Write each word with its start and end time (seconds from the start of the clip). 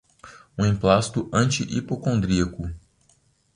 um 0.57 0.65
emplastro 0.65 1.29
anti-hipocondríaco 1.31 2.67